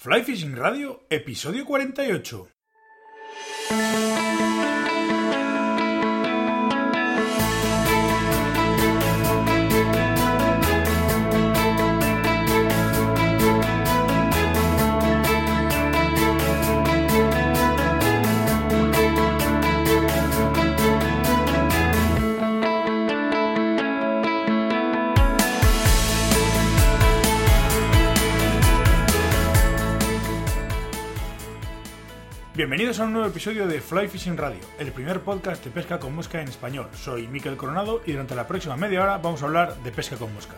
[0.00, 2.46] Fly Fishing Radio, episodio 48.
[32.58, 36.12] Bienvenidos a un nuevo episodio de Fly Fishing Radio, el primer podcast de pesca con
[36.12, 36.88] mosca en español.
[36.92, 40.34] Soy Miquel Coronado y durante la próxima media hora vamos a hablar de pesca con
[40.34, 40.56] mosca.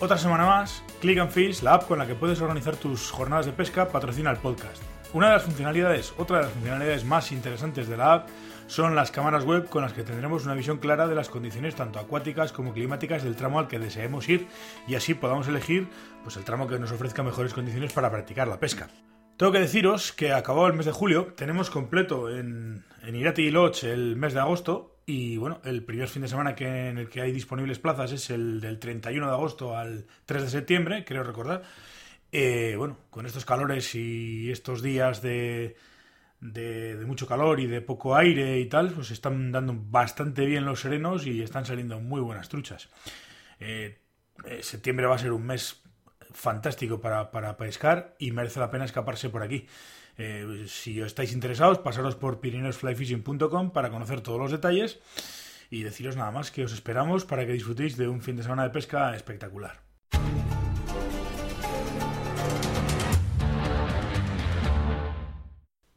[0.00, 3.46] Otra semana más, Click and Fish, la app con la que puedes organizar tus jornadas
[3.46, 4.82] de pesca, patrocina el podcast.
[5.12, 8.28] Una de las funcionalidades, otra de las funcionalidades más interesantes de la app
[8.66, 12.00] son las cámaras web con las que tendremos una visión clara de las condiciones tanto
[12.00, 14.48] acuáticas como climáticas del tramo al que deseemos ir
[14.88, 15.86] y así podamos elegir
[16.24, 18.88] pues, el tramo que nos ofrezca mejores condiciones para practicar la pesca.
[19.36, 23.84] Tengo que deciros que acabado el mes de julio, tenemos completo en, en Irati Lodge
[23.84, 27.20] el mes de agosto y bueno, el primer fin de semana que, en el que
[27.20, 31.62] hay disponibles plazas es el del 31 de agosto al 3 de septiembre, creo recordar.
[32.32, 35.76] Eh, bueno, con estos calores y estos días de,
[36.40, 40.80] de, mucho calor y de poco aire y tal, pues están dando bastante bien los
[40.80, 42.88] serenos y están saliendo muy buenas truchas.
[43.60, 43.98] Eh,
[44.46, 45.82] eh, septiembre va a ser un mes
[46.36, 49.66] fantástico para, pescar y merece la pena escaparse por aquí.
[50.18, 55.00] Eh, si estáis interesados, pasaros por pirineosflyfishing.com para conocer todos los detalles
[55.70, 58.64] y deciros nada más que os esperamos para que disfrutéis de un fin de semana
[58.64, 59.80] de pesca espectacular.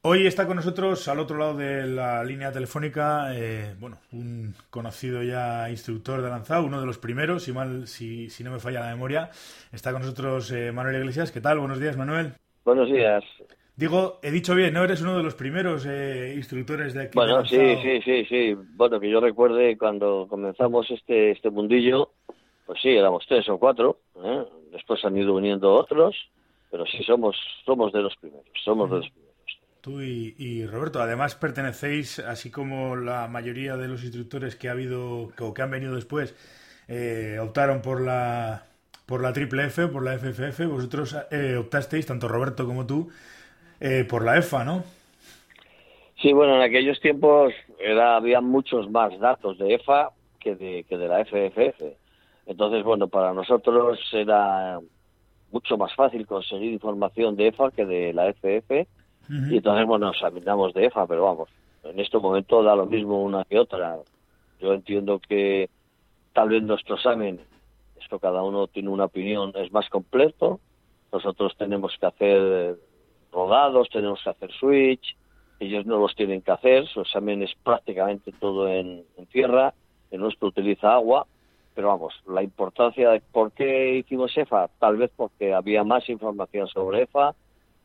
[0.01, 5.21] Hoy está con nosotros al otro lado de la línea telefónica, eh, bueno, un conocido
[5.23, 8.79] ya instructor de lanzado, uno de los primeros, si mal, si, si no me falla
[8.79, 9.29] la memoria.
[9.73, 11.33] Está con nosotros eh, Manuel Iglesias.
[11.33, 11.59] ¿Qué tal?
[11.59, 12.31] Buenos días, Manuel.
[12.63, 13.25] Buenos días.
[13.75, 14.85] Digo, he dicho bien, ¿no?
[14.85, 17.15] Eres uno de los primeros eh, instructores de aquí.
[17.15, 18.57] Bueno, sí, sí, sí, sí.
[18.75, 22.11] Bueno, que yo recuerde cuando comenzamos este, este mundillo,
[22.65, 23.99] pues sí, éramos tres o cuatro.
[24.71, 26.15] Después han ido uniendo otros,
[26.71, 29.28] pero sí, somos, somos de los primeros, somos de los primeros.
[29.81, 35.31] Tú y, Roberto, además pertenecéis, así como la mayoría de los instructores que ha habido
[35.39, 36.35] o que han venido después,
[36.89, 38.63] eh, optaron por la
[39.05, 43.09] por la triple F, por la FFF, vosotros eh, optasteis, tanto Roberto como tú,
[43.79, 44.83] eh, por la EFA, ¿no?
[46.21, 50.97] Sí, bueno, en aquellos tiempos era, había muchos más datos de EFA que de, que
[50.97, 51.81] de la FFF.
[52.45, 54.79] Entonces, bueno, para nosotros era
[55.51, 58.87] mucho más fácil conseguir información de EFA que de la FF
[59.29, 61.49] y entonces, bueno, nos examinamos de EFA, pero vamos,
[61.83, 63.97] en este momento da lo mismo una que otra.
[64.59, 65.69] Yo entiendo que
[66.33, 67.39] tal vez nuestro examen,
[68.01, 70.59] esto cada uno tiene una opinión, es más completo.
[71.11, 72.79] Nosotros tenemos que hacer
[73.31, 75.15] rodados, tenemos que hacer switch,
[75.59, 79.73] ellos no los tienen que hacer, su examen es prácticamente todo en, tierra,
[80.09, 81.27] en nuestro utiliza agua,
[81.75, 86.67] pero vamos, la importancia de por qué hicimos EFA, tal vez porque había más información
[86.67, 87.35] sobre EFA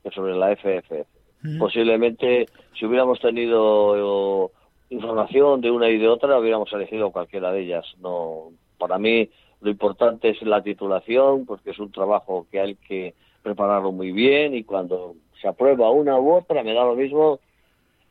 [0.02, 1.23] que sobre la FFF.
[1.58, 2.46] Posiblemente,
[2.78, 4.50] si hubiéramos tenido
[4.88, 7.84] información de una y de otra, hubiéramos elegido cualquiera de ellas.
[8.00, 9.28] No, para mí
[9.60, 14.54] lo importante es la titulación, porque es un trabajo que hay que prepararlo muy bien
[14.54, 17.40] y cuando se aprueba una u otra me da lo mismo.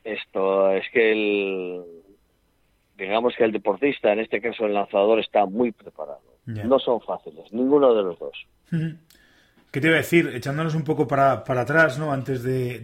[0.04, 1.84] Esto es que el,
[2.98, 6.22] digamos que el deportista, en este caso el lanzador, está muy preparado.
[6.46, 8.46] No son fáciles, ninguno de los dos.
[9.74, 10.30] ¿Qué te iba a decir?
[10.36, 12.12] Echándonos un poco para, para atrás, ¿no?
[12.12, 12.80] Antes de,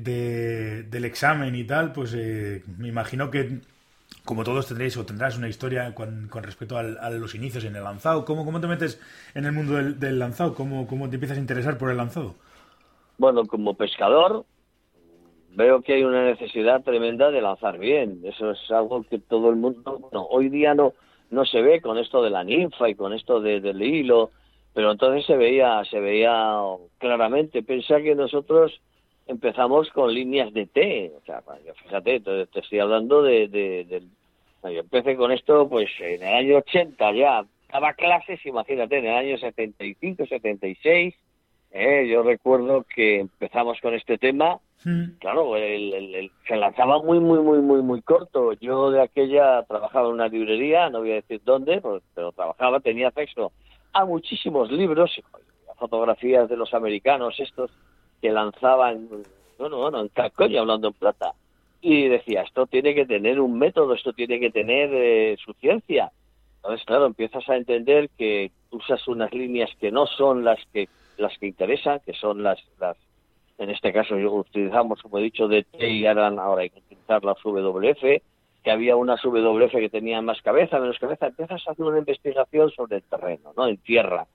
[0.90, 3.60] del examen y tal, pues eh, me imagino que
[4.26, 8.26] como todos tendréis o tendrás una historia con, respecto a los inicios en el lanzado.
[8.26, 9.00] ¿Cómo, ¿Cómo te metes
[9.36, 10.56] en el mundo del, lanzado?
[10.56, 12.34] ¿Cómo, ¿Cómo te empiezas a interesar por el lanzado?
[13.20, 14.46] Bueno, como pescador
[15.54, 18.22] veo que hay una necesidad tremenda de lanzar bien.
[18.24, 20.94] Eso es algo que todo el mundo, bueno, hoy día no,
[21.30, 24.32] no se ve con esto de la ninfa y con esto de, del hilo
[24.79, 26.56] pero entonces se veía se veía
[27.00, 27.62] claramente.
[27.63, 28.79] Pensar que nosotros
[29.28, 31.43] empezamos con líneas de T o sea
[31.84, 34.02] fíjate te, estoy hablando de, de,
[34.64, 39.16] yo empecé con esto pues en el año 80 ya daba clases imagínate en el
[39.16, 41.14] año 75 76
[41.72, 44.59] eh, yo recuerdo que empezamos con este tema.
[44.85, 45.17] Hmm.
[45.20, 48.53] claro el, se lanzaba muy muy muy muy muy corto.
[48.53, 52.79] Yo de aquella trabajaba en una librería no voy a decir dónde pues, pero trabajaba
[52.79, 53.52] tenía acceso
[53.94, 55.20] a muchísimos libros,
[55.80, 57.72] fotografías de los americanos estos
[58.22, 59.08] que lanzaban,
[59.58, 61.34] bueno, bueno, en calcoña hablando en plata.
[61.82, 66.12] Y decía, esto tiene que tener un método, esto tiene que tener eh, su ciencia.
[66.58, 71.38] Entonces, claro, empiezas a entender que usas unas líneas que no son las que las
[71.38, 72.97] que interesan, que son las, las,
[73.58, 77.38] En este caso utilizamos, como he dicho, DT y ahora, ahora hay que utilizar las
[77.44, 78.22] WF,
[78.64, 81.28] que había unas WF que tenían más cabeza, menos cabeza.
[81.28, 83.67] Empiezas a hacer una investigación sobre el terreno, ¿no?
[83.67, 84.28] En tierra.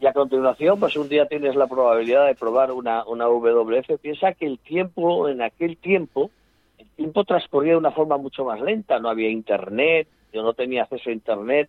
[0.00, 3.98] Y a continuación, pues un día tienes la probabilidad de probar una, una WF.
[4.00, 6.30] Piensa que el tiempo, en aquel tiempo,
[6.78, 8.98] el tiempo transcurría de una forma mucho más lenta.
[8.98, 11.68] No había internet, yo no tenía acceso a internet.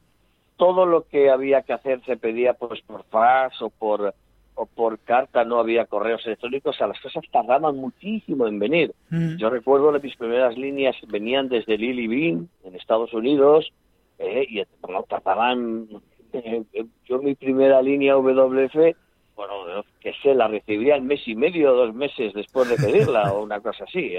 [0.56, 4.13] Todo lo que había que hacer se pedía pues por fax o por
[4.60, 8.94] o por carta, no había correos electrónicos, o sea, las cosas tardaban muchísimo en venir.
[9.10, 9.38] Mm.
[9.38, 13.72] Yo recuerdo que mis primeras líneas venían desde Lily Bean, en Estados Unidos,
[14.18, 15.88] eh, y bueno, tardaban
[16.34, 16.66] eh,
[17.06, 18.98] yo mi primera línea WF,
[19.38, 23.42] bueno, que sé, la recibía en mes y medio, dos meses después de pedirla, o
[23.42, 24.16] una cosa así.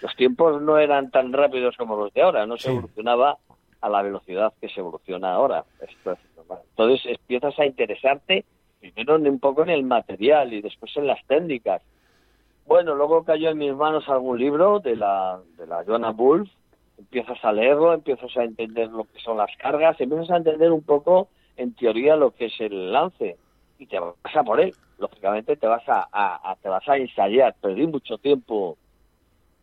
[0.00, 3.36] Los tiempos no eran tan rápidos como los de ahora, no se evolucionaba
[3.82, 5.62] a la velocidad que se evoluciona ahora.
[6.70, 8.46] Entonces empiezas a interesarte
[8.92, 11.82] primero un poco en el material y después en las técnicas.
[12.66, 16.50] Bueno, luego cayó en mis manos algún libro de la, de la Joanna Wolf,
[16.98, 20.82] empiezas a leerlo, empiezas a entender lo que son las cargas, empiezas a entender un
[20.82, 23.36] poco en teoría lo que es el lance
[23.78, 24.74] y te vas a por él.
[24.98, 27.54] Lógicamente te vas a, te vas a ensayar.
[27.60, 28.76] Perdí mucho tiempo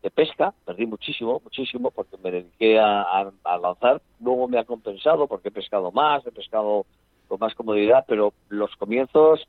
[0.04, 3.32] de pesca, perdí muchísimo, muchísimo, porque me dediqué a,
[3.62, 4.02] lanzar.
[4.20, 6.86] Luego me ha compensado porque he pescado más, he pescado
[7.32, 9.48] con más comodidad, pero los comienzos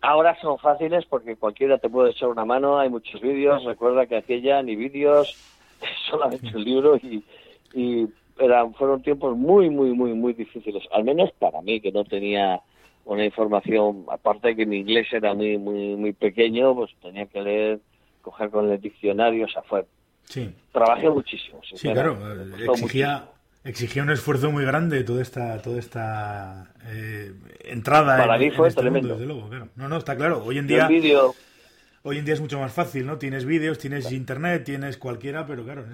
[0.00, 4.16] ahora son fáciles porque cualquiera te puede echar una mano, hay muchos vídeos, recuerda que
[4.16, 5.32] aquella ni vídeos,
[6.10, 7.22] solamente un libro y,
[7.72, 12.02] y eran, fueron tiempos muy, muy, muy, muy difíciles, al menos para mí, que no
[12.02, 12.60] tenía
[13.04, 17.42] una información, aparte de que mi inglés era muy, muy, muy pequeño, pues tenía que
[17.42, 17.80] leer,
[18.22, 19.86] coger con el diccionario, o sea, fue...
[20.24, 20.52] Sí.
[20.72, 21.60] Trabajé muchísimo.
[21.62, 22.18] Sí, claro,
[22.72, 23.28] exigía,
[23.64, 27.32] exigía un esfuerzo muy grande toda esta, toda esta eh,
[27.64, 29.14] entrada para mí fue este tremendo.
[29.14, 30.42] desde luego, No, no, está claro.
[30.44, 30.88] Hoy en día...
[32.04, 33.16] Hoy en día es mucho más fácil, ¿no?
[33.16, 35.84] Tienes vídeos, tienes internet, tienes cualquiera, pero claro,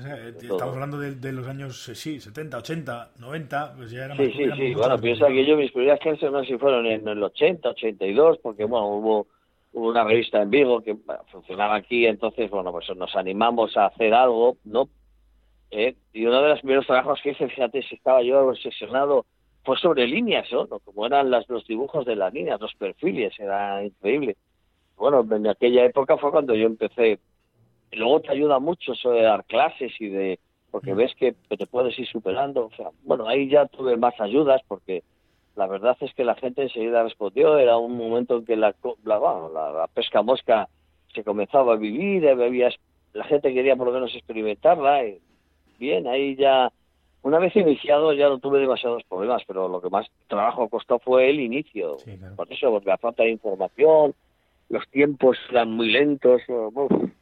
[0.41, 4.45] estamos hablando de, los años, eh, sí, 70, 80, 90, pues ya era Sí, sí,
[4.57, 6.17] sí, bueno, piensa que yo mis primeras sé
[6.47, 9.27] si fueron en el 80, 82, porque bueno, hubo,
[9.75, 10.97] hubo una revista en Vigo que
[11.31, 14.89] funcionaba aquí, entonces, bueno, pues nos animamos a hacer algo, ¿no?
[15.71, 19.27] Eh, y uno de los primeros trabajos que hice, fíjate, si estaba yo obsesionado,
[19.65, 20.67] fue sobre líneas, ¿no?
[20.67, 24.37] Como eran las, los dibujos de las líneas, los perfiles, era increíble
[24.99, 27.21] bueno, en aquella época fue cuando yo empecé.
[27.93, 31.99] Luego te ayuda mucho eso de dar clases y de porque ves que te puedes
[31.99, 32.67] ir superando.
[32.67, 35.03] O sea, bueno, ahí ya tuve más ayudas porque
[35.57, 37.59] la verdad es que la gente enseguida respondió.
[37.59, 38.75] Era un momento en que la,
[39.05, 40.69] la, pesca mosca
[41.15, 42.69] se comenzaba a vivir, había,
[43.15, 45.07] la gente quería por lo menos experimentarla.
[45.07, 45.21] Y
[45.79, 46.71] bien, ahí ya,
[47.23, 51.31] una vez iniciado ya no tuve demasiados problemas, pero lo que más trabajo costó fue
[51.31, 51.97] el inicio.
[52.37, 54.15] Por eso, porque la falta de información,
[54.69, 56.43] los tiempos eran muy lentos,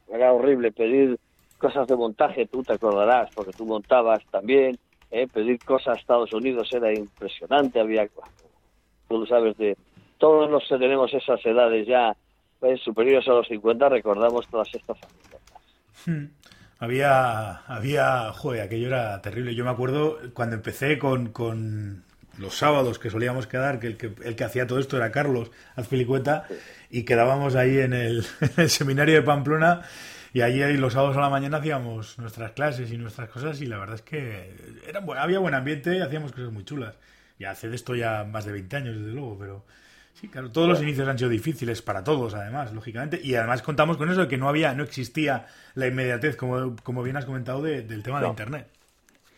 [0.09, 1.17] era horrible pedir
[1.57, 4.77] cosas de montaje, tú te acordarás, porque tú montabas también,
[5.11, 5.27] ¿eh?
[5.27, 8.07] pedir cosas a Estados Unidos era impresionante, había,
[9.07, 9.75] tú lo sabes, de
[10.17, 12.15] todos los que tenemos esas edades ya
[12.59, 15.61] pues, superiores a los 50, recordamos todas estas anécdotas.
[16.05, 16.25] Hmm.
[16.79, 19.55] Había, había, joder, aquello era terrible.
[19.55, 22.03] Yo me acuerdo cuando empecé con, con
[22.37, 25.51] los sábados que solíamos quedar, que el que, el que hacía todo esto era Carlos
[25.75, 26.45] Azpilicueta,
[26.89, 28.23] y quedábamos ahí en el,
[28.67, 29.81] seminario de Pamplona,
[30.33, 33.77] y allí los sábados a la mañana hacíamos nuestras clases y nuestras cosas, y la
[33.79, 34.55] verdad es que
[34.87, 36.95] era, había buen ambiente hacíamos cosas muy chulas.
[37.39, 39.65] Y hace de esto ya más de 20 años, desde luego, pero
[40.19, 43.97] sí, claro, todos los inicios han sido difíciles para todos, además, lógicamente, y además contamos
[43.97, 45.45] con eso de que no había, no existía
[45.75, 48.67] la inmediatez, como, como bien has comentado, del tema de Internet.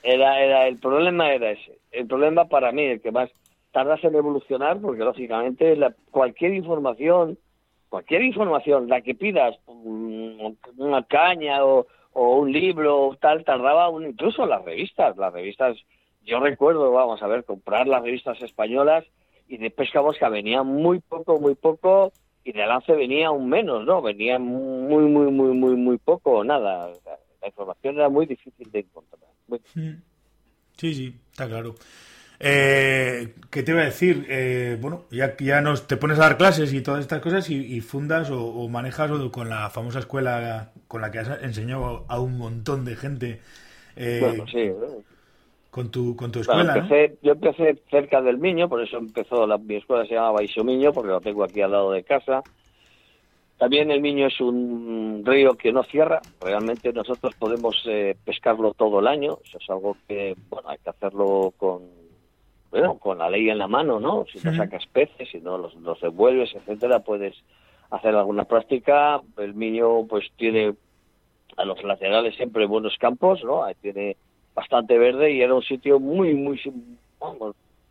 [0.01, 1.77] Era, era, el problema era ese.
[1.91, 3.29] El problema para mí, el que más
[3.71, 7.37] tardas en evolucionar, porque lógicamente la, cualquier información,
[7.89, 14.45] cualquier información, la que pidas, una caña o, un libro o tal, tardaba un, incluso
[14.45, 15.77] las revistas, las revistas,
[16.23, 19.05] yo recuerdo, vamos a ver, comprar las revistas españolas
[19.49, 22.13] y de pesca mosca venía muy poco, muy poco,
[22.43, 24.01] y de lance venía aún menos, ¿no?
[24.01, 26.89] Venía muy, muy, muy, muy, muy poco o nada.
[27.41, 29.19] La información era muy difícil de encontrar.
[29.75, 30.01] Mm.
[30.77, 31.75] Sí, sí, está claro.
[32.39, 34.25] Eh, ¿Qué te iba a decir?
[34.29, 37.81] Eh, bueno, ya, ya nos, te pones a dar clases y todas estas cosas y,
[37.81, 42.85] fundas o, manejas con la famosa escuela con la que has enseñado a un montón
[42.85, 43.41] de gente.
[43.95, 44.71] Eh, bueno, sí.
[45.71, 46.87] Con tu, con tu escuela.
[47.21, 51.11] Yo empecé cerca del Miño, por eso empezó la, mi escuela se llamaba Miño, porque
[51.11, 52.41] lo tengo aquí al lado de casa.
[53.59, 56.21] También el Miño es un río que no cierra.
[56.41, 59.37] Realmente nosotros podemos eh, pescarlo todo el año.
[59.43, 61.81] Eso es algo que, bueno, hay que hacerlo con,
[62.71, 64.25] bueno, con la ley en la mano, ¿no?
[64.31, 67.35] Si no sacas peces, si no los, los devuelves, etcétera, puedes
[67.91, 69.21] hacer alguna práctica.
[69.37, 70.73] El niño pues tiene
[71.57, 73.63] a los laterales siempre buenos campos, ¿no?
[73.81, 74.15] Tiene
[74.59, 76.59] bastante verde y era un sitio muy, muy,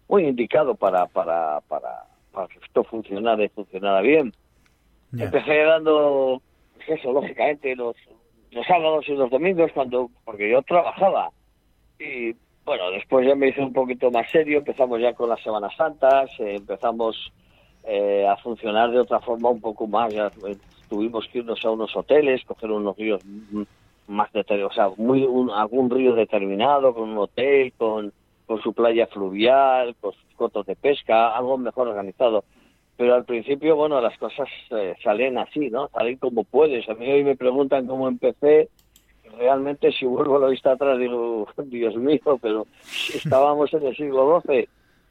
[0.06, 4.32] muy indicado para, para, para, para que esto funcionara y funcionara bien.
[5.16, 6.42] Empecé dando,
[6.75, 7.96] pues eso, lógicamente, los,
[8.50, 11.30] los sábados y los domingos, cuando porque yo trabajaba.
[11.98, 12.34] Y
[12.66, 16.30] bueno, después ya me hice un poquito más serio, empezamos ya con las Semanas Santas,
[16.38, 17.32] eh, empezamos
[17.84, 20.56] eh, a funcionar de otra forma un poco más, ya eh,
[20.90, 23.22] tuvimos que irnos a unos hoteles, coger unos ríos
[24.08, 28.12] más determinados, o sea, muy, algún río determinado, con un hotel, con,
[28.46, 32.44] con su playa fluvial, con sus cotos de pesca, algo mejor organizado.
[32.96, 34.48] Pero al principio, bueno, las cosas
[35.04, 35.88] salen así, ¿no?
[35.88, 36.88] Salen como puedes.
[36.88, 38.68] A mí hoy me preguntan cómo empecé
[39.36, 42.66] realmente si vuelvo a la vista atrás digo, Dios mío, pero
[43.14, 44.68] estábamos en el siglo XII.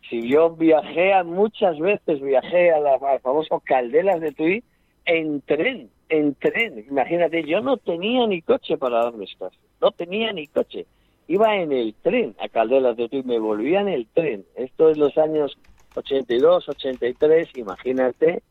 [0.10, 4.63] Si yo viajé muchas veces, viajé a las, famosas Caldelas de Tui
[5.06, 6.86] en tren, en tren.
[6.90, 10.86] Imagínate, yo no tenía ni coche para darme clases, no tenía ni coche.
[11.28, 14.46] Iba en el tren a Caldelas de Tui, me volvía en el tren.
[14.56, 15.58] Esto es los años
[15.96, 18.42] 82, 83, imagínate.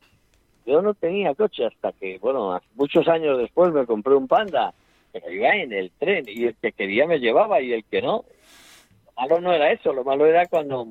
[0.66, 4.74] Yo no tenía coche hasta que, bueno, muchos años después me compré un Panda
[5.20, 8.24] pero iba en el tren y el que quería me llevaba y el que no.
[9.06, 10.84] Lo malo no era eso, lo malo era cuando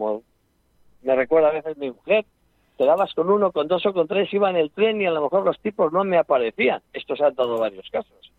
[1.03, 2.25] me recuerda a veces mi mujer,
[2.77, 5.11] te dabas con uno, con dos o con tres, iba en el tren y a
[5.11, 6.81] lo mejor los tipos no me aparecían.
[6.93, 8.31] Esto se han dado varios casos.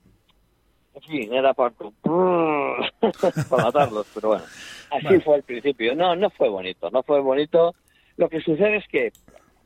[0.94, 1.90] En fin, era para, para
[3.64, 4.44] matarlos, pero bueno,
[4.90, 5.94] así fue al principio.
[5.94, 7.74] No, no fue bonito, no fue bonito.
[8.16, 9.12] Lo que sucede es que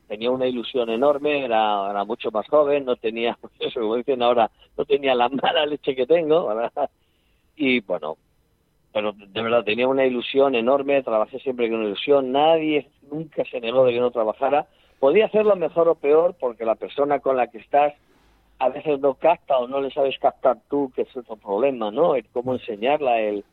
[0.09, 4.51] tenía una ilusión enorme, era, era mucho más joven, no tenía, eso como dicen ahora,
[4.77, 6.91] no tenía la mala leche que tengo, ¿verdad?
[7.55, 8.17] Y bueno,
[8.93, 13.85] pero de verdad tenía una ilusión enorme, trabajé siempre con ilusión, nadie nunca se negó
[13.85, 14.67] de que no trabajara.
[14.99, 17.95] Podía hacerlo mejor o peor porque la persona con la que estás
[18.59, 22.15] a veces no capta o no le sabes captar tú, que es otro problema, ¿no?
[22.15, 23.45] El cómo enseñarla, el,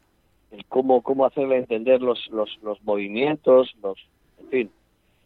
[0.52, 3.98] el cómo, cómo hacerle entender los, los, los movimientos, los,
[4.40, 4.72] en fin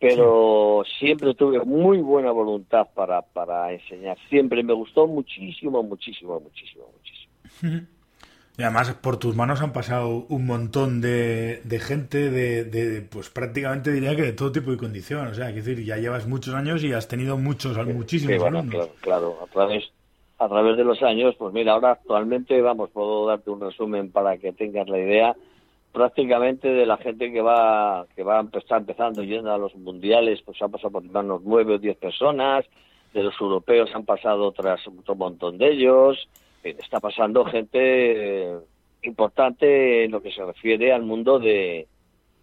[0.01, 4.17] pero siempre tuve muy buena voluntad para, para enseñar.
[4.29, 7.87] Siempre me gustó muchísimo, muchísimo, muchísimo, muchísimo.
[8.57, 13.29] Y además por tus manos han pasado un montón de, de gente de, de, pues
[13.29, 15.27] prácticamente diría que de todo tipo de condición.
[15.27, 18.63] O sea, es decir, ya llevas muchos años y has tenido muchos, muchísimos sí, bueno,
[18.69, 19.91] Claro, claro, a través,
[20.37, 24.37] a través de los años, pues mira, ahora actualmente, vamos, puedo darte un resumen para
[24.37, 25.35] que tengas la idea.
[25.93, 30.41] Prácticamente de la gente que va que va a empezar empezando yendo a los mundiales
[30.45, 32.63] pues han pasado por unos nueve o diez personas
[33.13, 36.29] de los europeos han pasado otras otro montón de ellos
[36.63, 38.57] está pasando gente eh,
[39.03, 41.87] importante en lo que se refiere al mundo de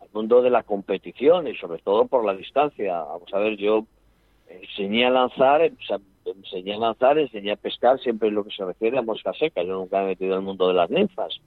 [0.01, 3.01] al mundo de la competición y sobre todo por la distancia.
[3.03, 3.87] Vamos a ver yo
[4.49, 5.71] enseñé a lanzar
[6.25, 9.63] enseñé a lanzar enseñé a pescar siempre en lo que se refiere a mosca seca.
[9.63, 11.41] Yo nunca me he metido en el mundo de las ninfas.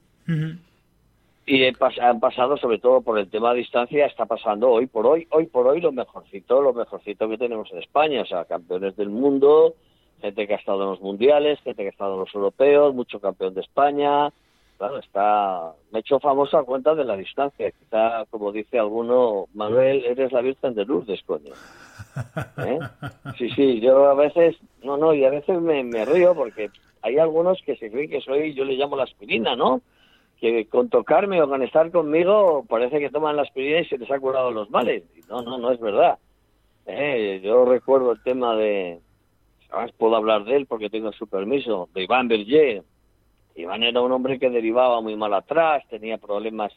[1.44, 5.26] Y han pasado sobre todo por el tema de distancia está pasando hoy por hoy
[5.30, 9.10] hoy por hoy lo mejorcito lo mejorcito que tenemos en España o sea campeones del
[9.10, 9.74] mundo
[10.22, 13.20] gente que ha estado en los mundiales gente que ha estado en los europeos mucho
[13.20, 14.32] campeón de España
[14.78, 19.46] claro está me he hecho famoso a cuenta de la distancia quizá como dice alguno
[19.52, 21.52] Manuel eres la Virgen de Lourdes coño
[22.58, 22.78] ¿Eh?
[23.36, 26.70] sí sí yo a veces no no y a veces me, me río porque
[27.02, 29.82] hay algunos que se creen que soy yo le llamo la aspirina no
[30.42, 34.10] que con tocarme o con estar conmigo parece que toman la aspirina y se les
[34.10, 35.04] ha curado los males.
[35.28, 36.18] no, no, no es verdad.
[36.84, 38.98] Eh, yo recuerdo el tema de,
[39.72, 42.82] además puedo hablar de él porque tengo su permiso, de Iván Berger.
[43.54, 46.72] Iván era un hombre que derivaba muy mal atrás, tenía problemas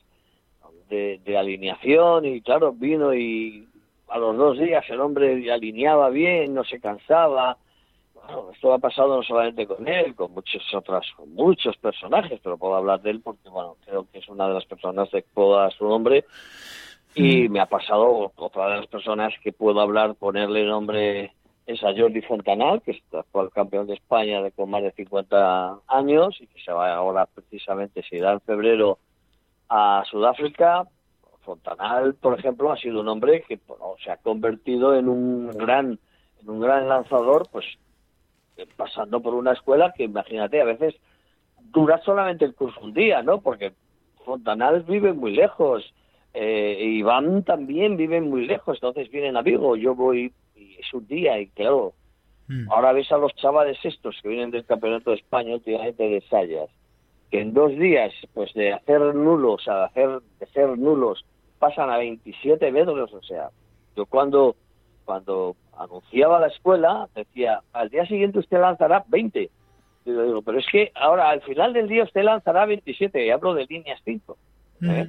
[0.89, 3.67] de, de alineación y claro, vino y
[4.07, 7.57] a los dos días el hombre alineaba bien, no se cansaba,
[8.53, 12.75] esto ha pasado no solamente con él, con muchos otros, con muchos personajes, pero puedo
[12.75, 15.55] hablar de él porque, bueno, creo que es una de las personas de que puedo
[15.55, 16.25] dar su nombre.
[17.13, 17.51] Y mm.
[17.51, 21.33] me ha pasado otra de las personas que puedo hablar, ponerle nombre,
[21.65, 25.79] es a Jordi Fontanal, que es actual campeón de España de con más de 50
[25.88, 29.00] años y que se va ahora precisamente, se irá en febrero
[29.69, 30.88] a Sudáfrica.
[31.41, 33.60] Fontanal, por ejemplo, ha sido un hombre que
[34.03, 36.00] se ha convertido en un gran
[36.41, 37.65] en un gran lanzador, pues
[38.75, 40.95] pasando por una escuela que imagínate, a veces
[41.72, 43.41] dura solamente el curso un día, ¿no?
[43.41, 43.74] Porque
[44.24, 45.93] Fontanal vive muy lejos,
[46.34, 50.31] eh, Iván también vive muy lejos, entonces vienen a Vigo, yo voy
[50.65, 51.93] y es un día y claro,
[52.48, 52.72] mm.
[52.72, 56.69] ahora ves a los chavales estos que vienen del Campeonato de España últimamente de Sayas,
[57.31, 61.25] que en dos días, pues de hacer nulos a hacer, de ser nulos,
[61.60, 63.50] pasan a 27 metros, o sea,
[63.95, 64.55] yo cuando
[65.05, 69.43] cuando anunciaba la escuela, decía, al día siguiente usted lanzará 20.
[69.43, 69.50] Y
[70.05, 73.53] yo digo, pero es que ahora al final del día usted lanzará 27, y hablo
[73.53, 74.38] de líneas 5.
[74.84, 75.07] ¿eh?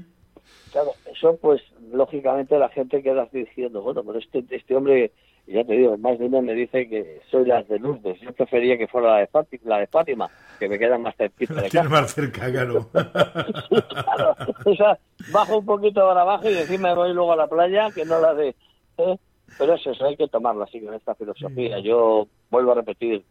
[0.71, 5.13] Claro, eso pues lógicamente la gente queda diciendo, bueno, pero este, este hombre
[5.47, 8.21] y ya te digo, más de uno me dice que soy las de Lourdes.
[8.21, 11.55] Yo prefería que fuera la de Fátima, la de Fátima que me queda más cerquita
[11.55, 11.89] de casa.
[11.89, 12.89] más cerca, claro.
[12.93, 14.37] claro.
[14.65, 14.99] O sea,
[15.31, 18.35] bajo un poquito para abajo y encima voy luego a la playa, que no la
[18.35, 18.57] de...
[18.99, 19.17] ¿eh?
[19.57, 21.79] Pero es eso, hay que tomarlo así con esta filosofía.
[21.79, 23.25] Yo vuelvo a repetir,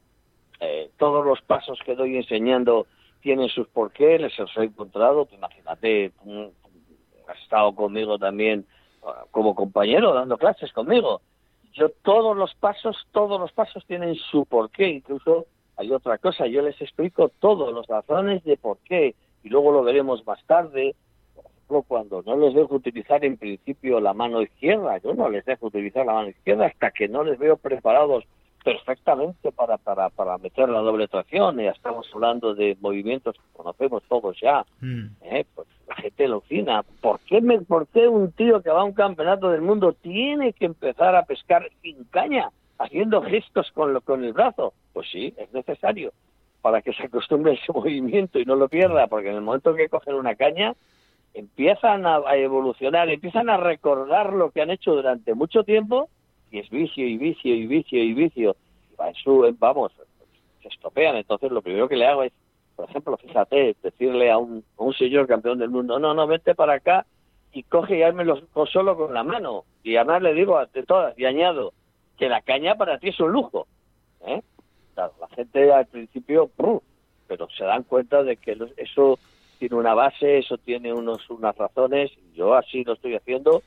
[0.62, 2.88] eh, todos los pasos que doy enseñando
[3.22, 5.26] tienen sus porqués, les he encontrado.
[5.26, 6.14] Pues imagínate,
[7.28, 8.66] has estado conmigo también
[9.06, 11.22] ah, como compañero, dando clases conmigo
[11.76, 15.46] yo todos los pasos, todos los pasos tienen su porqué, incluso
[15.78, 19.14] hay otra cosa, yo les explico todos los razones de por qué,
[19.44, 20.96] y luego lo veremos más tarde,
[21.36, 25.44] por ejemplo, cuando no les dejo utilizar en principio la mano izquierda, yo no les
[25.46, 28.24] dejo utilizar la mano izquierda hasta que no les veo preparados
[28.64, 34.02] perfectamente para, para, para meter la doble tracción, ya estamos hablando de movimientos que conocemos
[34.10, 35.06] todos ya, mm.
[35.22, 35.46] ¿eh?
[36.24, 36.84] Alucina.
[37.02, 40.54] ¿Por qué, me, ¿Por qué un tío que va a un campeonato del mundo tiene
[40.54, 44.74] que empezar a pescar sin caña, haciendo gestos con, lo, con el brazo?
[44.94, 46.14] Pues sí, es necesario
[46.66, 49.76] para que se acostumbre a ese movimiento y no lo pierda, porque en el momento
[49.76, 50.74] que cogen una caña,
[51.36, 56.10] empiezan a, evolucionar, empiezan a recordar lo que han hecho durante mucho tiempo,
[56.50, 58.56] y es vicio y vicio y vicio y vicio.
[58.90, 59.92] Y vamos,
[60.64, 61.18] se estropean.
[61.18, 62.34] Entonces lo primero que le hago es
[62.76, 64.64] por ejemplo, fíjate, decirle a un,
[64.98, 67.06] señor campeón del mundo, no, no, vete para acá
[67.52, 68.42] y coge y házmelo
[68.72, 69.64] solo con la mano.
[69.84, 71.74] Y además le digo a todas, y añado,
[72.18, 73.68] que la caña para ti es un lujo.
[74.26, 74.42] ¿eh?
[74.96, 76.50] la gente al principio,
[77.28, 79.20] pero se dan cuenta de que eso
[79.60, 83.62] tiene una base, eso tiene unos, unas razones, yo así lo estoy haciendo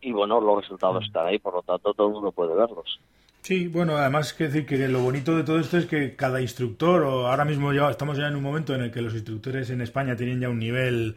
[0.00, 3.00] y bueno, los resultados están ahí, por lo tanto todo el mundo puede verlos.
[3.44, 7.02] Sí, bueno, además que decir que lo bonito de todo esto es que cada instructor,
[7.02, 9.82] o ahora mismo ya estamos ya en un momento en el que los instructores en
[9.82, 11.16] España tienen ya un nivel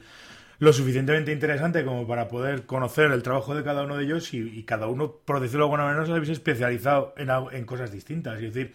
[0.60, 4.62] lo suficientemente interesante como para poder conocer el trabajo de cada uno de ellos y,
[4.64, 8.36] cada uno, por decirlo de alguna manera, se habéis especializado en, en cosas distintas.
[8.42, 8.74] Es decir,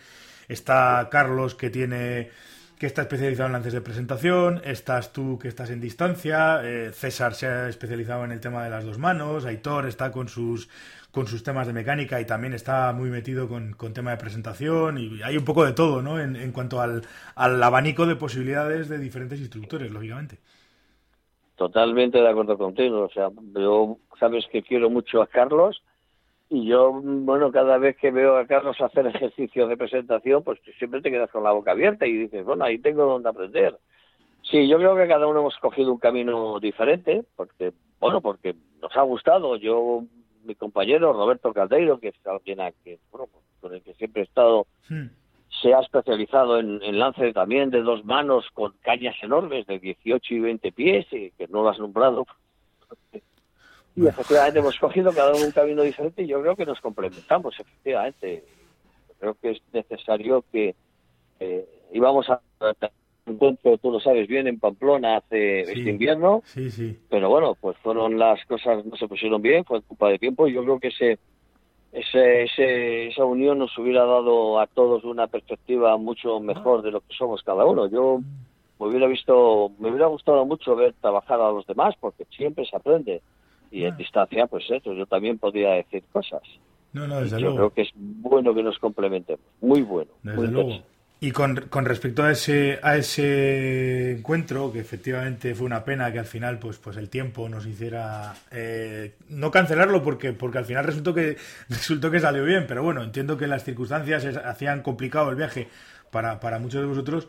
[0.48, 2.30] está Carlos que tiene
[2.82, 7.32] que está especializado en lances de presentación, estás tú que estás en distancia, eh, César
[7.32, 10.68] se ha especializado en el tema de las dos manos, Aitor está con sus
[11.12, 14.98] con sus temas de mecánica y también está muy metido con, con tema de presentación
[14.98, 16.18] y hay un poco de todo, ¿no?
[16.18, 17.02] En, en cuanto al,
[17.34, 20.38] al abanico de posibilidades de diferentes instructores, lógicamente.
[21.56, 23.02] Totalmente de acuerdo contigo.
[23.02, 25.82] O sea, yo sabes que quiero mucho a Carlos
[26.48, 31.02] y yo, bueno, cada vez que veo a Carlos hacer ejercicios de presentación, pues siempre
[31.02, 33.78] te quedas con la boca abierta y dices, bueno, ahí tengo donde aprender.
[34.50, 38.96] Sí, yo creo que cada uno hemos cogido un camino diferente, porque, bueno, porque nos
[38.96, 39.56] ha gustado.
[39.56, 40.04] Yo
[40.44, 43.28] mi compañero Roberto Caldeiro, que es alguien que, bueno,
[43.60, 44.66] con el que siempre he estado,
[45.60, 50.40] se ha especializado en, lance también de dos manos con cañas enormes de 18 y
[50.40, 52.26] 20 pies, y que no lo has nombrado.
[53.94, 57.54] Y efectivamente hemos cogido cada uno un camino diferente y yo creo que nos complementamos,
[57.60, 58.44] efectivamente.
[59.18, 60.74] Creo que es necesario que
[61.38, 62.40] eh, íbamos a
[63.26, 66.42] encuentro, tú lo sabes bien, en Pamplona hace este invierno.
[66.44, 66.96] Sí, sí.
[67.08, 70.48] Pero bueno, pues fueron las cosas, no se pusieron bien, fue culpa de tiempo.
[70.48, 71.18] Y yo creo que ese,
[71.92, 77.14] ese, esa unión nos hubiera dado a todos una perspectiva mucho mejor de lo que
[77.16, 77.88] somos cada uno.
[77.88, 78.20] Yo
[78.80, 82.76] me hubiera visto, me hubiera gustado mucho ver trabajar a los demás, porque siempre se
[82.76, 83.22] aprende.
[83.70, 86.42] Y en distancia, pues eso, yo también podía decir cosas.
[86.92, 89.44] No, no, desde yo creo que es bueno que nos complementemos.
[89.62, 90.10] Muy bueno.
[90.22, 90.82] Desde luego.
[91.24, 96.18] Y con, con, respecto a ese, a ese encuentro, que efectivamente fue una pena que
[96.18, 100.82] al final pues, pues el tiempo nos hiciera eh, no cancelarlo porque, porque al final
[100.82, 101.36] resultó que,
[101.68, 105.68] resultó que salió bien, pero bueno, entiendo que las circunstancias hacían complicado el viaje
[106.10, 107.28] para, para muchos de vosotros.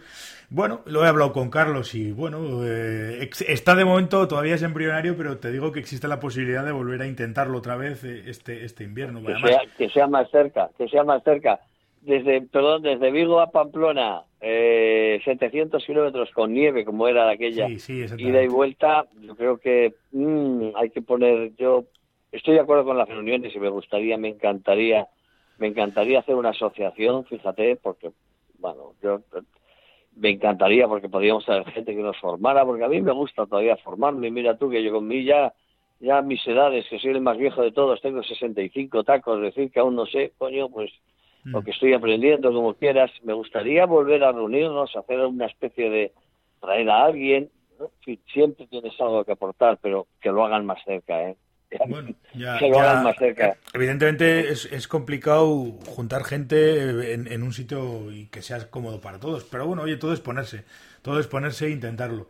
[0.50, 5.16] Bueno, lo he hablado con Carlos y bueno, eh, está de momento, todavía es embrionario,
[5.16, 8.66] pero te digo que existe la posibilidad de volver a intentarlo otra vez eh, este,
[8.66, 9.24] este invierno.
[9.24, 11.60] Que, sea, que sea más cerca, que sea más cerca
[12.06, 18.44] desde, perdón, desde Vigo a Pamplona, eh, 700 kilómetros con nieve, como era aquella ida
[18.44, 21.86] y vuelta, yo creo que mm, hay que poner, yo
[22.32, 25.08] estoy de acuerdo con las reuniones y me gustaría, me encantaría,
[25.60, 28.12] me encantaría hacer una asociación, fíjate, porque,
[28.60, 29.22] bueno, yo
[30.18, 33.78] me encantaría porque podríamos tener gente que nos formara, porque a mí me gusta todavía
[33.78, 35.54] formarme, mira tú que yo con mí ya,
[36.02, 39.80] ya mis edades, que soy el más viejo de todos, tengo 65 tacos, decir que
[39.80, 40.92] aún no sé, coño, pues
[41.44, 41.66] lo mm.
[41.66, 43.12] que estoy aprendiendo, como quieras.
[43.24, 46.12] Me gustaría volver a reunirnos, hacer una especie de
[46.62, 47.50] traer a alguien.
[48.32, 51.30] siempre tienes algo que aportar, pero que lo hagan más cerca.
[51.30, 51.36] ¿eh?
[51.88, 53.58] Bueno, ya, que lo hagan más cerca.
[53.74, 59.20] Evidentemente es, es complicado juntar gente en, en un sitio y que sea cómodo para
[59.20, 59.44] todos.
[59.44, 60.66] Pero bueno, oye, todo es ponerse.
[61.02, 62.28] Todo es ponerse e intentarlo.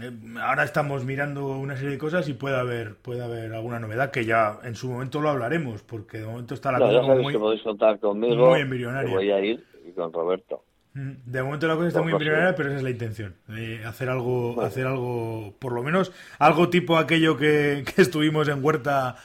[0.00, 4.10] Eh, ahora estamos mirando una serie de cosas y puede haber, puede haber alguna novedad
[4.10, 7.02] que ya en su momento lo hablaremos, porque de momento está la No, cosa ya
[7.02, 8.46] muy, que podéis contar conmigo.
[8.48, 9.14] muy embrionaria.
[9.14, 10.64] voy a ir y con Roberto.
[10.94, 13.36] Mm, De momento la cosa está muy embrionada, pero esa es la intención.
[13.48, 18.64] de hacer algo, hacer algo, por lo menos, algo tipo aquello que, que estuvimos en
[18.64, 19.16] Huerta.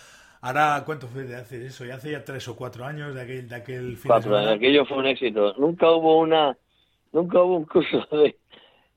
[0.42, 1.86] Hará, ¿cuánto fue de hacer eso?
[1.86, 4.52] Ya hace ya tres o cuatro años de aquel, de aquel fin de Cuatro semana.
[4.52, 4.58] años.
[4.58, 5.54] Aquello fue un éxito.
[5.58, 6.58] Nunca hubo una,
[7.12, 8.38] nunca hubo un curso de,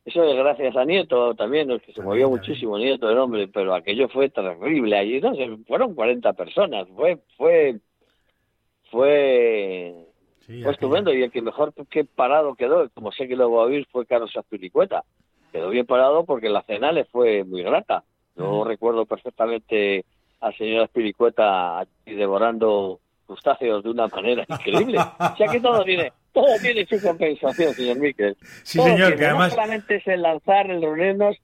[0.04, 3.74] eso es gracias a Nieto también, es que se movió muchísimo Nieto el hombre, pero
[3.74, 4.96] aquello fue terrible.
[4.96, 7.80] Allí no sé, fueron 40 personas, fue, fue,
[10.46, 13.62] Sí, fue, estupendo y el que mejor que parado quedó, como sé que lo va
[13.62, 15.04] a oír, fue Carlos Azpilicueta.
[15.52, 18.02] Quedó bien parado porque la cena le fue muy grata.
[18.36, 20.04] Yo recuerdo perfectamente
[20.40, 24.98] al señor Azpilicueta devorando crustáceos de una manera increíble.
[24.98, 28.36] o sea que todo tiene, todo tiene su compensación, señor Miquel.
[28.62, 29.48] Sí, Todo señor, tiene, que además...
[29.50, 31.36] No solamente es el lanzar, el reunirnos,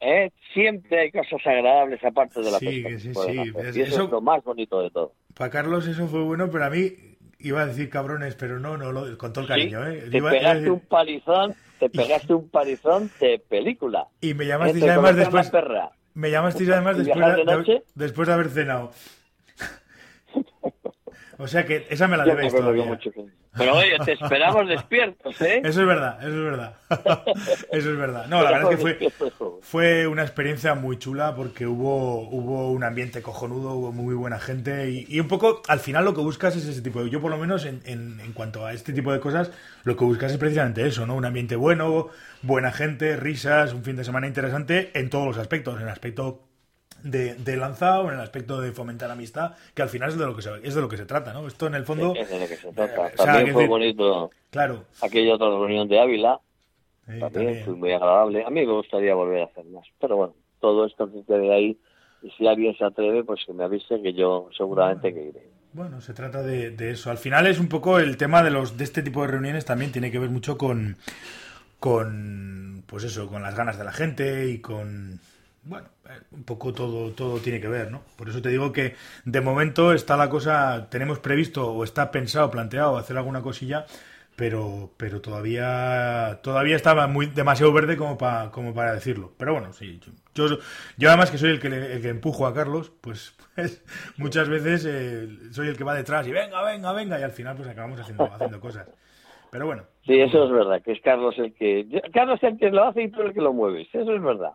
[0.00, 0.30] ¿eh?
[0.52, 2.88] siempre hay cosas agradables aparte de la Sí, pesca.
[2.98, 5.12] sí, sí, Y eso, eso- es lo más bonito de todo.
[5.34, 6.92] Para Carlos eso fue bueno, pero a mí
[7.40, 10.08] iba a decir cabrones, pero no, no, lo, con todo el cariño, Sí, ¿eh?
[10.10, 14.06] Te Iba- pegaste decir- un palizón, te pegaste un palizón de película.
[14.20, 14.48] y me ¿eh?
[14.48, 15.50] llamasteis Te además después...
[15.50, 15.90] perra.
[16.14, 18.92] Me llamasteis además ¿Y después de, de después de haber cenado.
[21.38, 22.84] O sea que esa me la debéis todavía.
[22.84, 23.24] mucho que-
[23.56, 25.60] Pero oye, te esperamos despiertos, ¿eh?
[25.64, 26.74] Eso es verdad, eso es verdad.
[27.72, 28.26] eso es verdad.
[28.26, 32.82] No, la verdad es que fue, fue una experiencia muy chula porque hubo, hubo un
[32.84, 36.56] ambiente cojonudo, hubo muy buena gente y, y un poco al final lo que buscas
[36.56, 37.10] es ese tipo de...
[37.10, 39.52] Yo por lo menos en, en, en cuanto a este tipo de cosas,
[39.84, 41.14] lo que buscas es precisamente eso, ¿no?
[41.14, 42.08] Un ambiente bueno,
[42.42, 46.43] buena gente, risas, un fin de semana interesante en todos los aspectos, en el aspecto
[47.04, 50.34] de, de lanzado, en el aspecto de fomentar amistad, que al final es de lo
[50.34, 51.46] que se, es de lo que se trata, ¿no?
[51.46, 53.08] Esto en el fondo, Es de lo que se trata.
[53.08, 56.40] Eh, o sea, También que fue decir- bonito claro, aquella otra reunión de Ávila,
[57.06, 57.64] también, también.
[57.64, 58.44] fue muy agradable.
[58.44, 59.86] A mí me gustaría volver a hacer más.
[60.00, 61.78] Pero bueno, todo esto que quede ahí,
[62.22, 65.48] y si alguien se atreve, pues que me avise que yo seguramente que iré.
[65.74, 67.10] Bueno, se trata de, de eso.
[67.10, 69.92] Al final es un poco el tema de los de este tipo de reuniones también
[69.92, 70.96] tiene que ver mucho con
[71.80, 75.20] con pues eso, con las ganas de la gente y con
[75.64, 78.02] bueno, eh, un poco todo todo tiene que ver, ¿no?
[78.16, 82.50] Por eso te digo que de momento está la cosa, tenemos previsto o está pensado,
[82.50, 83.86] planteado hacer alguna cosilla,
[84.36, 89.32] pero pero todavía todavía estaba muy demasiado verde como para como para decirlo.
[89.38, 90.00] Pero bueno, sí,
[90.34, 90.58] yo, yo,
[90.98, 93.82] yo además que soy el que le- el que empujo a Carlos, pues, pues,
[94.16, 97.56] muchas veces eh, soy el que va detrás y venga, venga, venga y al final
[97.56, 98.88] pues acabamos haciendo haciendo cosas.
[99.50, 101.86] Pero bueno, Sí, eso es verdad, que es Carlos el que...
[102.12, 104.52] Carlos el que lo hace y tú el que lo mueves, eso es verdad.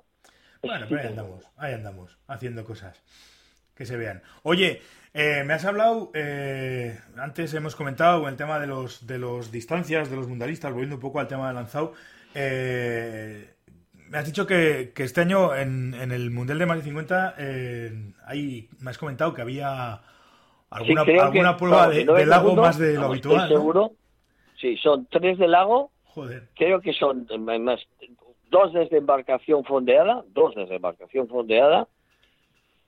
[0.62, 3.02] Bueno, pero ahí andamos, ahí andamos, haciendo cosas
[3.76, 4.22] que se vean.
[4.44, 4.82] Oye,
[5.14, 9.52] eh, me has hablado, eh, antes hemos comentado con el tema de los de los
[9.52, 11.94] distancias, de los mundialistas, volviendo un poco al tema de lanzado.
[12.36, 13.54] eh,
[14.10, 17.36] me has dicho que, que este año en, en el Mundial de más de 50
[17.38, 20.02] eh, hay, me has comentado que había
[20.72, 23.38] alguna, Sí, alguna que- prueba de, no lago segundo, más de lo vamos, habitual.
[23.42, 23.48] ¿no?
[23.48, 23.92] seguro.
[24.60, 27.28] Sí, son tres de lago, Joder, creo que son
[27.64, 27.80] más,
[28.50, 31.88] dos desde embarcación fondeada, dos desde embarcación fondeada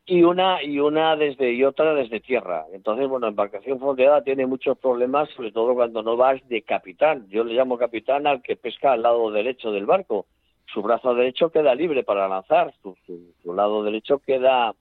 [0.06, 2.66] y una y una desde y otra desde tierra.
[2.74, 7.28] Entonces, bueno, embarcación fondeada tiene muchos problemas, sobre todo cuando no vas de capitán.
[7.30, 10.26] Yo le llamo capitán al que pesca al lado derecho del barco.
[10.74, 14.74] Su brazo derecho queda libre para lanzar, su, su- su lado derecho queda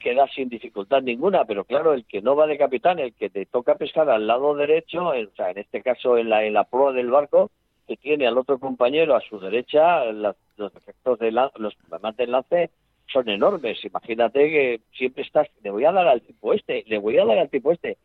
[0.00, 3.46] queda sin dificultad ninguna, pero claro, el que no va de capitán, el que te
[3.46, 6.64] toca pescar al lado derecho, en- o sea, en este caso en la, en la
[6.64, 7.52] proa del barco,
[7.90, 12.16] que tiene al otro compañero a su derecha, la- los efectos de la- los problemas
[12.16, 12.70] del lance
[13.12, 13.84] son enormes.
[13.84, 17.38] Imagínate que siempre estás, le voy a dar al tipo este, le voy a dar
[17.38, 17.96] al tipo este.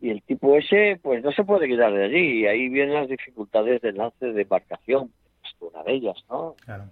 [0.00, 2.42] Y el tipo ese, pues no se puede quitar de allí.
[2.42, 5.10] Y ahí vienen las dificultades del lance de embarcación.
[5.42, 6.54] Es una de ellas, ¿no?
[6.64, 6.84] Claro.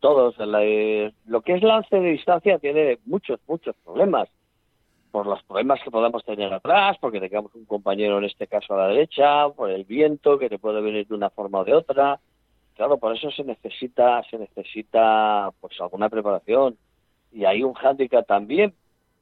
[0.00, 0.36] todos.
[0.38, 4.28] La- eh, lo que es lance de distancia tiene muchos, muchos problemas.
[5.10, 8.78] Por los problemas que podamos tener atrás, porque tengamos un compañero en este caso a
[8.78, 12.20] la derecha, por el viento que te puede venir de una forma o de otra.
[12.74, 16.76] Claro, por eso se necesita, se necesita pues alguna preparación.
[17.32, 18.74] Y hay un hándicap también,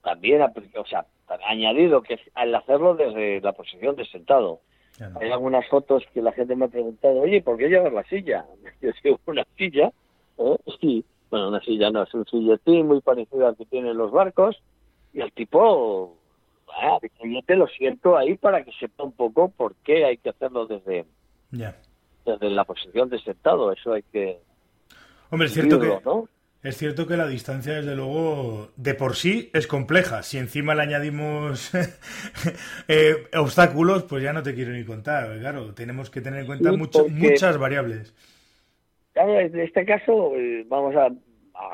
[0.02, 1.06] también, o sea,
[1.46, 4.60] añadido, que es al hacerlo desde la posición de sentado.
[4.96, 5.18] claro.
[5.20, 8.44] Hay algunas fotos que la gente me ha preguntado, oye, ¿por qué llevas la silla?
[8.82, 9.92] Yo llevo una silla,
[10.38, 10.56] ¿eh?
[10.80, 14.60] y, bueno, una silla no, es un silletín muy parecido al que tienen los barcos,
[15.14, 16.18] y el tipo,
[16.68, 20.30] ah, yo te lo siento ahí para que sepa un poco por qué hay que
[20.30, 21.06] hacerlo desde,
[21.50, 24.40] desde la posición de sentado, eso hay que
[25.30, 25.98] Hombre, es cierto que.
[26.62, 30.22] Es cierto que la distancia, desde luego, de por sí es compleja.
[30.22, 31.72] Si encima le añadimos
[32.88, 35.38] eh, obstáculos, pues ya no te quiero ni contar.
[35.40, 38.14] Claro, tenemos que tener en cuenta muchas variables.
[39.12, 41.08] Claro, en este caso, eh, vamos a,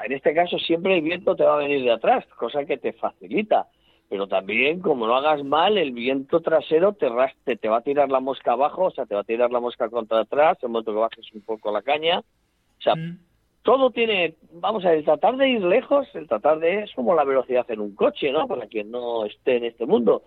[0.04, 2.92] en este caso siempre el viento te va a venir de atrás, cosa que te
[2.92, 3.68] facilita.
[4.08, 8.10] Pero también, como lo hagas mal, el viento trasero te, raste, te va a tirar
[8.10, 10.92] la mosca abajo, o sea, te va a tirar la mosca contra atrás, en momento
[10.92, 12.18] que bajes un poco la caña.
[12.18, 13.18] O sea, mm
[13.62, 17.14] todo tiene, vamos a ver, el tratar de ir lejos, el tratar de, es como
[17.14, 18.46] la velocidad en un coche, ¿no?
[18.46, 20.22] Para quien no esté en este mundo.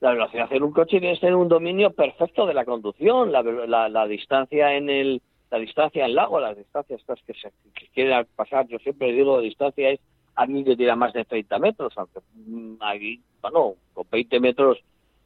[0.00, 3.42] La velocidad en un coche tiene que ser un dominio perfecto de la conducción, la,
[3.88, 7.86] la, distancia en el, la distancia en el lago, las distancias estas que se que
[7.88, 10.00] quieren pasar, yo siempre digo, la distancia es
[10.34, 14.78] alguien que tira más de 30 metros, aunque mm, ahí, bueno, con 20 metros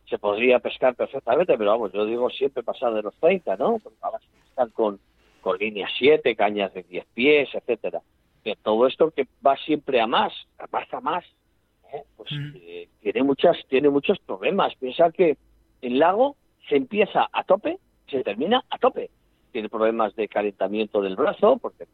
[0.08, 3.80] se podría pescar perfectamente, pero vamos, yo digo siempre pasar de los 30, ¿no?
[4.00, 4.98] Vamos a estar con
[5.40, 8.00] con línea 7, cañas de 10 pies, etcétera.
[8.44, 11.24] Que todo esto que va siempre a más, a más a más,
[11.92, 12.02] ¿eh?
[12.16, 12.56] pues mm.
[12.56, 14.74] eh, tiene muchas, tiene muchos problemas.
[14.76, 15.36] Piensa que
[15.82, 16.36] el lago
[16.68, 17.78] se empieza a tope,
[18.08, 19.10] se termina a tope.
[19.52, 21.86] Tiene problemas de calentamiento del brazo, porque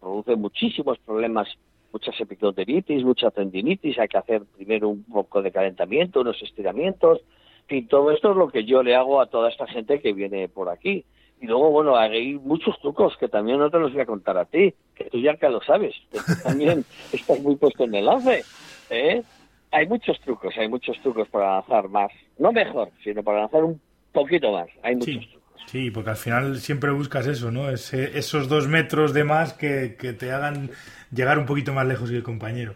[0.00, 1.48] produce muchísimos problemas,
[1.92, 7.20] muchas epicondilitis, mucha tendinitis, hay que hacer primero un poco de calentamiento, unos estiramientos,
[7.68, 10.48] y todo esto es lo que yo le hago a toda esta gente que viene
[10.48, 11.04] por aquí.
[11.40, 14.46] Y luego, bueno, hay muchos trucos que también no te los voy a contar a
[14.46, 18.06] ti, que tú ya que lo sabes, que tú también estás muy puesto en el
[18.06, 18.42] lance.
[18.88, 19.22] ¿eh?
[19.70, 22.10] Hay muchos trucos, hay muchos trucos para avanzar más.
[22.38, 23.80] No mejor, sino para avanzar un
[24.12, 24.68] poquito más.
[24.82, 25.28] Hay muchos sí.
[25.30, 25.45] trucos.
[25.66, 27.70] Sí, porque al final siempre buscas eso, ¿no?
[27.70, 30.70] esos dos metros de más que, te hagan
[31.10, 32.74] llegar un poquito más lejos que el compañero.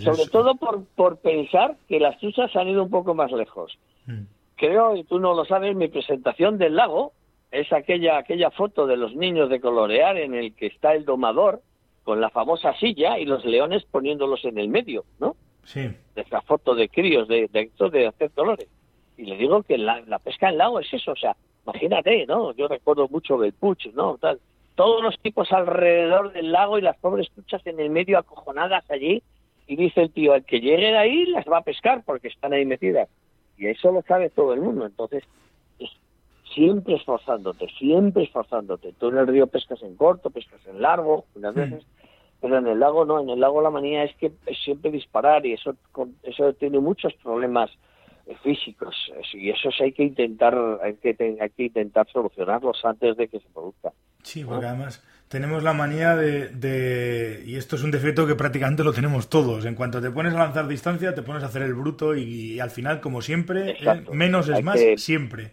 [0.00, 3.76] Sobre todo por, por pensar que las chuzas han ido un poco más lejos.
[4.06, 4.22] Mm.
[4.56, 7.12] Creo, y tú no lo sabes, mi presentación del lago
[7.50, 11.62] es aquella, aquella foto de los niños de colorear en el que está el domador
[12.04, 15.36] con la famosa silla y los leones poniéndolos en el medio, ¿no?
[15.64, 15.90] Sí.
[16.14, 18.68] Esa foto de críos de, de, de hacer colores.
[19.16, 22.52] Y le digo que la, pesca en lago es eso, o sea, imagínate, ¿no?
[22.52, 24.18] Yo recuerdo mucho del puch, ¿no?
[24.18, 24.40] Tal.
[24.74, 29.22] Todos los tipos alrededor del lago y las pobres truchas en el medio acojonadas allí.
[29.66, 32.52] Y dice el tío, el que llegue de ahí las va a pescar porque están
[32.52, 33.08] ahí metidas.
[33.56, 34.84] Y eso lo sabe todo el mundo.
[34.84, 35.24] Entonces,
[36.54, 38.92] siempre esforzándote, siempre esforzándote.
[38.98, 41.84] Tú en el río pescas en corto, pescas en largo, unas veces,
[42.40, 45.44] pero en el lago no, en el lago la manía es que es siempre disparar
[45.46, 45.74] y eso,
[46.22, 47.70] eso tiene muchos problemas
[48.42, 48.94] físicos
[49.32, 53.48] y eso hay que intentar hay que, hay que intentar solucionarlos antes de que se
[53.50, 53.92] produzca.
[54.22, 58.92] Sí, porque además tenemos la manía de, y esto es un defecto que prácticamente lo
[58.92, 59.66] tenemos todos.
[59.66, 62.70] En cuanto te pones a lanzar distancia, te pones a hacer el bruto y, al
[62.70, 65.52] final, como siempre, eh, menos es más, siempre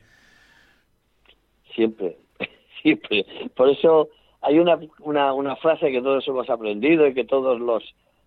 [1.76, 2.18] siempre,
[2.82, 3.26] siempre.
[3.56, 4.10] Por eso
[4.42, 7.84] hay una, una, una frase que todos hemos aprendido y que todos los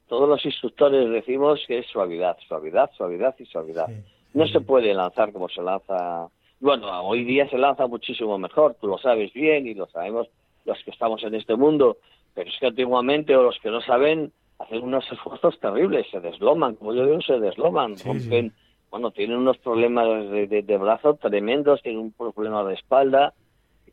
[0.06, 3.86] todos los instructores decimos que es suavidad, suavidad, suavidad y suavidad.
[4.34, 6.28] No se puede lanzar como se lanza.
[6.60, 10.28] Bueno, hoy día se lanza muchísimo mejor, tú lo sabes bien y lo sabemos
[10.64, 11.98] los que estamos en este mundo,
[12.34, 16.74] pero es que antiguamente o los que no saben hacen unos esfuerzos terribles, se desloman,
[16.76, 18.52] como yo digo, se desloman, rompen,
[18.90, 23.34] bueno, tienen unos problemas de, de, brazo tremendos, tienen un problema de espalda.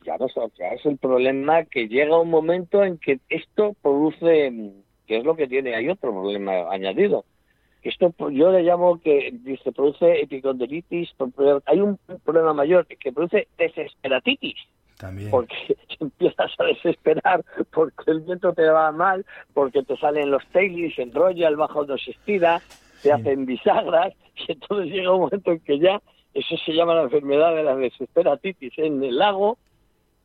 [0.05, 0.27] Ya, no,
[0.57, 4.51] ya es el problema que llega un momento en que esto produce,
[5.07, 7.25] que es lo que tiene, hay otro problema añadido.
[7.83, 11.09] Esto yo le llamo que se produce epicondilitis,
[11.65, 14.55] hay un problema mayor que produce desesperatitis.
[14.97, 15.31] También.
[15.31, 20.93] Porque empiezas a desesperar, porque el viento te va mal, porque te salen los tailings,
[20.93, 22.61] se enrolla, el bajo no se estira,
[22.99, 25.99] se hacen bisagras, y entonces llega un momento en que ya,
[26.35, 29.57] eso se llama la enfermedad de la desesperatitis en el lago,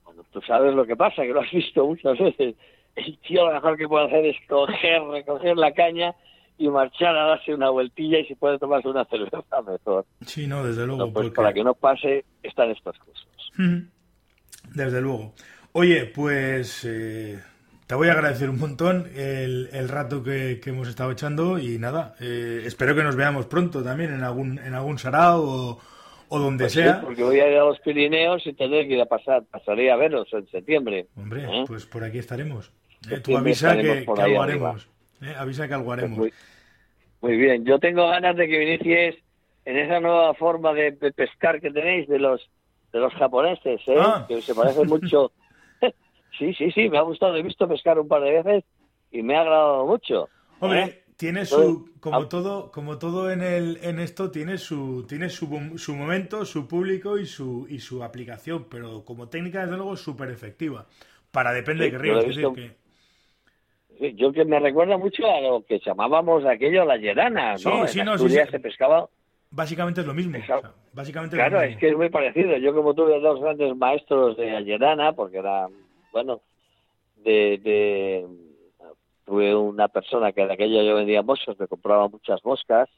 [0.05, 2.55] cuando tú sabes lo que pasa, que lo has visto muchas veces,
[2.97, 6.15] el tío lo mejor que puede hacer es coger, recoger la caña
[6.59, 10.07] y marchar a darse una vueltilla y si puede tomarse una cerveza mejor.
[10.25, 11.13] Sí, no, desde luego.
[11.13, 13.27] pues para que no pase, están estas cosas.
[14.75, 15.33] Desde luego.
[15.73, 17.39] Oye, pues eh,
[17.87, 22.15] te voy a agradecer un montón el, el rato que, hemos estado echando y nada,
[22.21, 25.81] eh, espero que nos veamos pronto también en algún en algún sarao o,
[26.29, 27.01] o donde pues sea.
[27.03, 29.97] porque voy a ir a los Pirineos y tendré que ir a pasar, pasaré a
[29.97, 31.07] veros en septiembre.
[31.17, 31.65] Hombre, ¿eh?
[31.67, 32.73] pues por aquí estaremos.
[33.11, 33.21] ¿eh?
[33.21, 34.89] Tú avisa que, que algo haremos.
[35.37, 36.19] Avisa que algo haremos.
[36.19, 36.33] Muy,
[37.21, 39.17] muy, bien, yo tengo ganas de que inicies
[39.65, 42.49] en esa nueva forma de, pescar que tenéis de los
[42.93, 44.25] de los japoneses, ah.
[44.29, 45.33] que se parece mucho
[46.39, 47.37] Sí, sí, sí, me ha gustado.
[47.37, 48.65] He visto pescar un par de veces
[49.11, 50.29] y me ha agradado mucho.
[50.61, 51.05] Hombre, ¿Eh?
[51.17, 55.95] tiene su, como todo, como todo en el, en esto tiene su, tiene su, su
[55.95, 60.31] momento, su público y su, y su aplicación, pero como técnica desde luego es súper
[60.31, 60.87] efectiva.
[61.31, 62.21] Para depende de qué río.
[64.15, 67.87] Yo que me recuerda mucho a lo que llamábamos aquello la llerana, ¿no?
[67.87, 68.53] Sí, en no, Asturias sí, sí.
[68.53, 69.09] se pescaba.
[69.51, 70.33] Básicamente es lo mismo.
[70.33, 70.59] Pescado.
[70.59, 72.57] o sea, básicamente Claro, lo es que es muy parecido.
[72.59, 75.69] Yo como tuve dos grandes maestros de Allerana, porque era,
[76.13, 76.41] bueno,
[77.25, 78.27] de, de
[79.25, 82.89] tuve una persona que de aquella yo vendía moscas, me compraba muchas moscas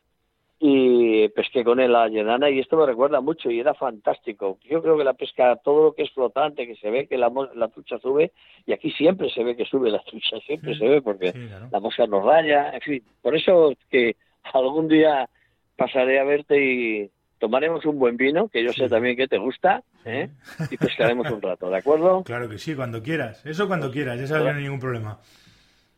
[0.61, 4.59] y pesqué con él a Llenana y esto me recuerda mucho y era fantástico.
[4.68, 7.31] Yo creo que la pesca, todo lo que es flotante, que se ve que la,
[7.55, 8.33] la trucha sube,
[8.66, 10.81] y aquí siempre se ve que sube la trucha, siempre Sí.
[10.81, 11.68] se ve porque Sí, claro.
[11.71, 13.03] la mosca nos raya, en fin.
[13.23, 14.16] Por eso que
[14.53, 15.29] algún día
[15.77, 18.81] pasaré a verte y tomaremos un buen vino, que yo Sí.
[18.81, 20.29] sé también que te gusta, ¿eh?
[20.73, 22.25] y pescaremos un rato, ¿de acuerdo?
[22.25, 23.47] Claro que sí, cuando quieras.
[23.47, 25.21] Eso cuando quieras, ya sabes no hay ningún problema.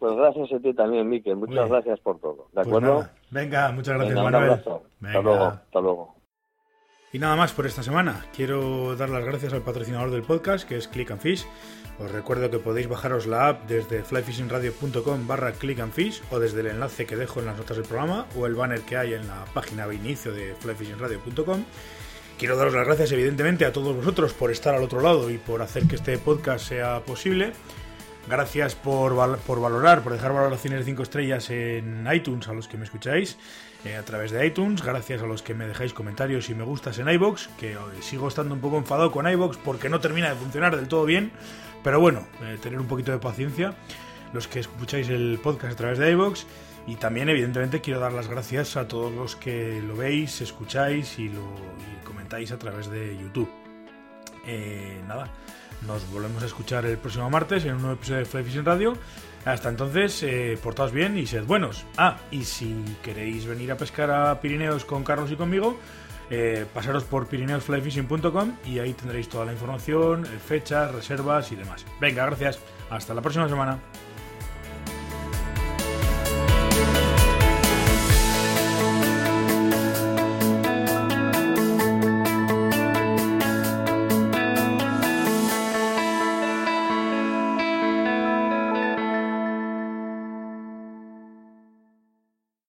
[0.00, 1.36] Pues gracias a ti también, Miquel.
[1.36, 3.08] Muchas gracias por todo, ¿de Pues acuerdo?
[3.30, 4.50] Venga, muchas gracias, Venga, un Manuel.
[4.50, 4.82] abrazo.
[4.86, 5.20] Hasta Venga.
[5.22, 6.14] luego, hasta luego.
[7.12, 8.24] Y nada más por esta semana.
[8.34, 11.44] Quiero dar las gracias al patrocinador del podcast, que es Click and Fish.
[11.98, 16.60] Os recuerdo que podéis bajaros la app desde flyfishingradio.com barra click and fish o desde
[16.60, 19.26] el enlace que dejo en las notas del programa o el banner que hay en
[19.28, 21.62] la página de inicio de flyfishingradio.com.
[22.38, 25.60] Quiero daros las gracias evidentemente a todos vosotros por estar al otro lado y por
[25.60, 27.52] hacer que este podcast sea posible.
[28.28, 32.68] Gracias por, val- por valorar, por dejar valoraciones de 5 estrellas en iTunes a los
[32.68, 33.36] que me escucháis
[33.84, 34.82] eh, a través de iTunes.
[34.82, 38.28] Gracias a los que me dejáis comentarios y me gustas en iBox, que eh, sigo
[38.28, 41.32] estando un poco enfadado con iBox porque no termina de funcionar del todo bien.
[41.82, 43.74] Pero bueno, eh, tener un poquito de paciencia.
[44.32, 46.46] Los que escucháis el podcast a través de iBox.
[46.86, 51.28] Y también, evidentemente, quiero dar las gracias a todos los que lo veis, escucháis y
[51.28, 51.42] lo
[52.04, 53.50] comentáis a través de YouTube.
[54.46, 55.28] Eh, nada,
[55.86, 58.96] nos volvemos a escuchar el próximo martes en un nuevo episodio de Fly Fishing Radio.
[59.44, 61.84] Hasta entonces, eh, portaos bien y sed buenos.
[61.96, 65.78] Ah, y si queréis venir a pescar a Pirineos con Carlos y conmigo,
[66.28, 71.84] eh, pasaros por pirineosflyfishing.com y ahí tendréis toda la información, eh, fechas, reservas y demás.
[72.00, 72.60] Venga, gracias.
[72.90, 73.78] Hasta la próxima semana.